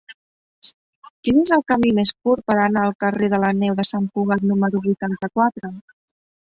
Quin 1.27 1.37
és 1.41 1.51
el 1.57 1.61
camí 1.73 1.91
més 1.99 2.13
curt 2.23 2.47
per 2.49 2.57
anar 2.63 2.87
al 2.87 2.97
carrer 3.05 3.31
de 3.35 3.43
la 3.47 3.55
Neu 3.61 3.79
de 3.83 3.89
Sant 3.93 4.13
Cugat 4.17 4.51
número 4.55 4.87
vuitanta-quatre? 4.91 5.75